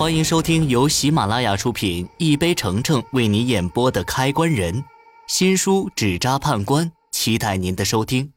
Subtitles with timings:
[0.00, 4.72] 欢迎收听由喜马拉雅出品、一杯橙橙为你演播的《开关人》
[5.28, 8.32] 新书《纸扎判官》，期待您的收听。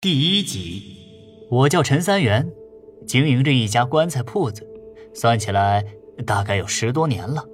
[0.00, 0.98] 第一集，
[1.50, 2.48] 我叫陈三元，
[3.08, 4.64] 经营着一家棺材铺子，
[5.12, 5.84] 算起来
[6.24, 7.44] 大概有十多年了。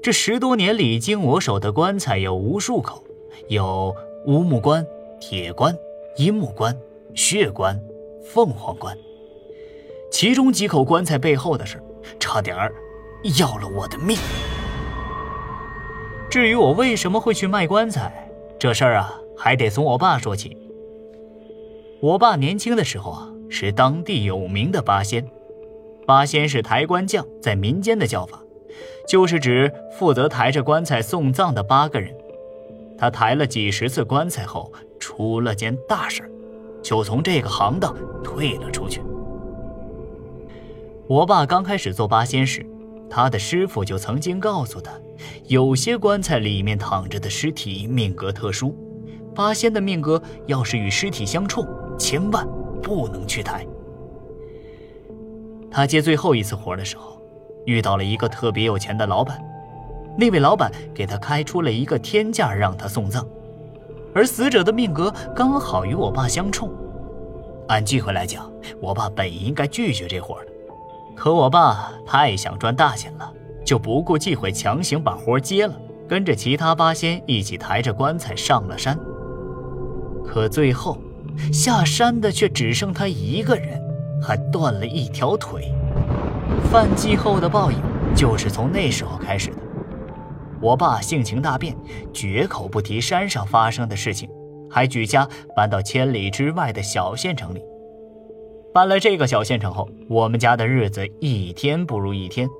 [0.00, 3.02] 这十多年里，经我手的棺材有无数口，
[3.48, 3.92] 有
[4.26, 4.86] 乌木棺、
[5.20, 5.76] 铁棺、
[6.18, 6.78] 阴木棺、
[7.16, 7.76] 血棺、
[8.24, 8.96] 凤凰棺。
[10.24, 11.78] 其中几口棺材背后的事，
[12.18, 12.74] 差点儿
[13.38, 14.16] 要了我的命。
[16.30, 18.26] 至于我为什么会去卖棺材，
[18.58, 20.56] 这事儿啊，还得从我爸说起。
[22.00, 25.28] 我爸年轻的时候啊，是当地有名的八仙。
[26.06, 28.40] 八仙是抬棺匠在民间的叫法，
[29.06, 32.10] 就是指负责抬着棺材送葬的八个人。
[32.96, 36.22] 他抬了几十次棺材后，出了件大事
[36.82, 39.02] 就从这个行当退了出去。
[41.06, 42.64] 我爸刚开始做八仙时，
[43.10, 44.92] 他的师傅就曾经告诉他，
[45.48, 48.74] 有些棺材里面躺着的尸体命格特殊，
[49.34, 51.66] 八仙的命格要是与尸体相冲，
[51.98, 52.48] 千万
[52.82, 53.66] 不能去抬。
[55.70, 57.20] 他接最后一次活的时候，
[57.66, 59.38] 遇到了一个特别有钱的老板，
[60.16, 63.26] 那位老板给他开出了一个天价让他送葬，
[64.14, 66.70] 而死者的命格刚好与我爸相冲，
[67.68, 70.53] 按忌讳来讲，我爸本应该拒绝这活的。
[71.16, 73.32] 可我爸太想赚大钱了，
[73.64, 75.74] 就不顾忌讳，强行把活接了，
[76.08, 78.98] 跟着其他八仙一起抬着棺材上了山。
[80.26, 80.98] 可最后，
[81.52, 83.80] 下山的却只剩他一个人，
[84.22, 85.72] 还断了一条腿。
[86.70, 87.78] 犯忌后的报应，
[88.14, 89.56] 就是从那时候开始的。
[90.60, 91.76] 我爸性情大变，
[92.12, 94.28] 绝口不提山上发生的事情，
[94.70, 97.62] 还举家搬到千里之外的小县城里。
[98.74, 102.50] 搬了这个小县城后，我们家的日子一天不如一天。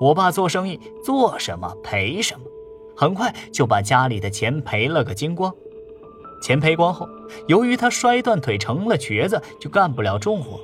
[0.00, 2.40] 我爸做生意做什么赔什么，
[2.96, 5.54] 很快就把家里的钱赔了个精光。
[6.42, 7.08] 钱赔光后，
[7.46, 10.58] 由于他摔断腿成了瘸子，就干不了重活，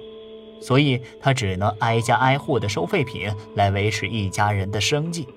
[0.61, 5.29] 所以他只能挨家挨户的收废品来维持一家人的生计。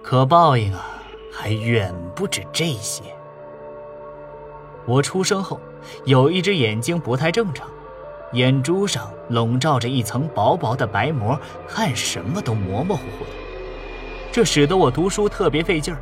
[0.00, 3.02] 可报应啊，还远不止这些。
[4.86, 5.58] 我出生后，
[6.04, 7.68] 有一只眼睛不太正常。
[8.32, 13.30] 眼珠上笼罩着一层薄薄的白膜，看什么都模模糊糊的，
[14.30, 16.00] 这使得我读书特别费劲儿。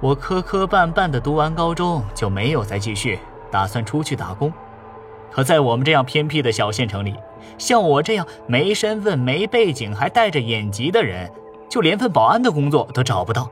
[0.00, 3.18] 我磕磕绊绊的读完高中，就没有再继续，
[3.50, 4.52] 打算出去打工。
[5.30, 7.14] 可在我们这样偏僻的小县城里，
[7.56, 11.30] 像我这样没身份、没背景还戴着眼疾的人，
[11.68, 13.50] 就连份保安的工作都找不到。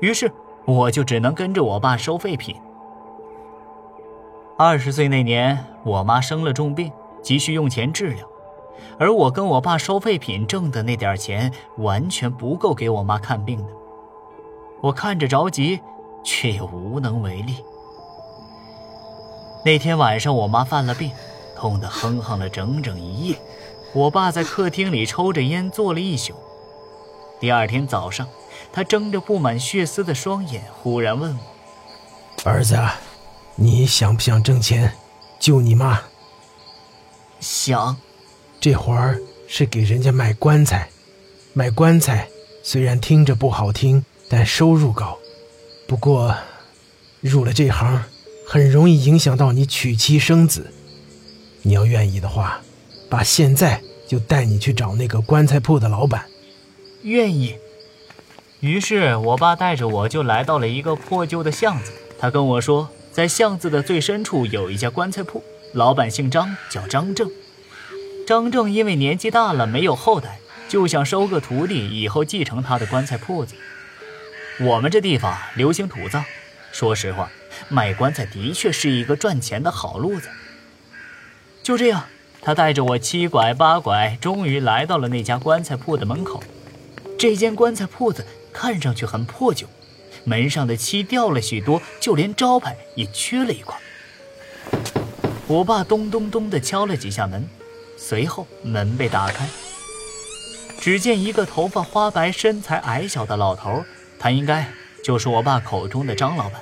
[0.00, 0.30] 于是，
[0.64, 2.56] 我就只能跟着我爸收废品。
[4.58, 6.90] 二十岁那年，我妈生了重病，
[7.22, 8.26] 急需用钱治疗，
[8.98, 13.68] 而我跟我爸收废品挣的那点钱，完全不够给我妈看病的。
[14.80, 15.80] 我看着着急，
[16.24, 17.56] 却又无能为力。
[19.62, 21.10] 那天晚上，我妈犯了病，
[21.54, 23.36] 痛得哼哼了整整一夜。
[23.92, 26.32] 我爸在客厅里抽着烟，坐了一宿。
[27.38, 28.26] 第二天早上，
[28.72, 31.40] 他睁着布满血丝的双眼，忽然问我
[32.50, 32.74] ：“儿子。”
[33.58, 34.92] 你想不想挣钱，
[35.40, 36.02] 救你妈？
[37.40, 37.96] 想。
[38.60, 39.18] 这活儿
[39.48, 40.90] 是给人家卖棺材，
[41.54, 42.28] 卖棺材
[42.62, 45.16] 虽然听着不好听，但收入高。
[45.86, 46.36] 不过，
[47.20, 48.02] 入了这行，
[48.46, 50.72] 很容易影响到你娶妻生子。
[51.62, 52.60] 你要愿意的话，
[53.08, 56.26] 爸现在就带你去找那个棺材铺的老板。
[57.02, 57.56] 愿意。
[58.60, 62.90] 于是我爸带着我就来到了一个破旧的巷子，他跟我说。
[63.16, 67.30] 在巷子的最深处有一家棺材铺，老板姓张，叫张正。
[68.26, 70.38] 张正因为年纪大了，没有后代，
[70.68, 73.54] 就想收个徒弟，以后继承他的棺材铺子。
[74.60, 76.22] 我们这地方流行土葬，
[76.72, 77.30] 说实话，
[77.70, 80.28] 卖棺材的确是一个赚钱的好路子。
[81.62, 82.04] 就这样，
[82.42, 86.44] 他带着我七拐八拐，终于来到了那家棺材铺的门口。
[87.18, 89.66] 这间棺材铺子看上去很破旧。
[90.26, 93.78] 门上的漆掉了许多，就连招牌也缺了一块。
[95.46, 97.48] 我爸咚咚咚地敲了几下门，
[97.96, 99.48] 随后门被打开。
[100.80, 103.84] 只见一个头发花白、身材矮小的老头，
[104.18, 104.68] 他应该
[105.04, 106.60] 就是我爸口中的张老板。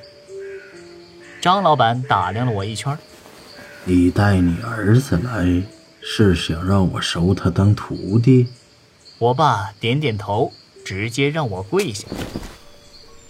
[1.40, 2.96] 张老板打量了我一圈
[3.84, 5.62] ：“你带你儿子来，
[6.02, 8.48] 是想让我收他当徒弟？”
[9.18, 10.52] 我爸点点头，
[10.84, 12.06] 直接让我跪下。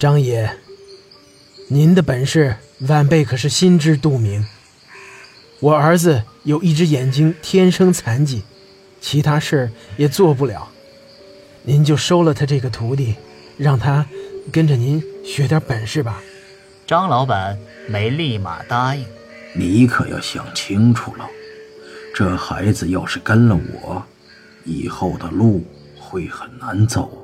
[0.04, 0.58] 张爷，
[1.68, 2.56] 您的本事，
[2.88, 4.44] 晚辈可是心知肚明。
[5.60, 8.42] 我儿子有一只眼睛天生残疾，
[9.00, 10.68] 其他事儿也做不了。
[11.62, 13.14] 您就收了他这个徒弟，
[13.56, 14.04] 让他
[14.52, 16.20] 跟着您学点本事吧。
[16.86, 17.58] 张老板
[17.88, 19.06] 没立马答应。
[19.54, 21.26] 你可要想清楚了，
[22.14, 24.04] 这孩子要是跟了我，
[24.64, 25.64] 以后的路
[25.98, 27.23] 会很难走。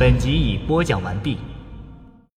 [0.00, 1.36] 本集已播讲完毕。